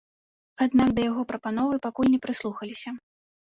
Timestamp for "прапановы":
1.33-1.73